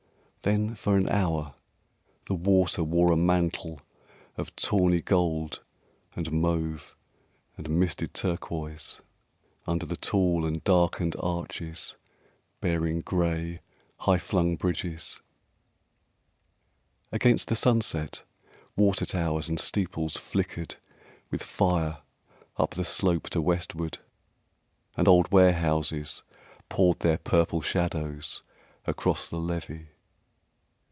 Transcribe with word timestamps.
Then 0.43 0.73
for 0.73 0.97
an 0.97 1.07
hour 1.07 1.53
the 2.25 2.33
water 2.33 2.83
wore 2.83 3.11
a 3.11 3.15
mantle 3.15 3.79
Of 4.37 4.55
tawny 4.55 4.99
gold 4.99 5.61
and 6.15 6.31
mauve 6.31 6.95
and 7.57 7.69
misted 7.69 8.15
turquoise 8.15 9.01
Under 9.67 9.85
the 9.85 9.95
tall 9.95 10.47
and 10.47 10.63
darkened 10.63 11.15
arches 11.19 11.95
bearing 12.59 13.01
Gray, 13.01 13.61
high 13.97 14.17
flung 14.17 14.55
bridges. 14.55 15.21
Against 17.11 17.47
the 17.49 17.55
sunset, 17.55 18.23
water 18.75 19.05
towers 19.05 19.47
and 19.47 19.59
steeples 19.59 20.17
Flickered 20.17 20.77
with 21.29 21.43
fire 21.43 21.99
up 22.57 22.71
the 22.71 22.83
slope 22.83 23.29
to 23.29 23.41
westward, 23.43 23.99
And 24.97 25.07
old 25.07 25.31
warehouses 25.31 26.23
poured 26.67 27.01
their 27.01 27.19
purple 27.19 27.61
shadows 27.61 28.41
Across 28.87 29.29
the 29.29 29.37
levee. 29.39 29.89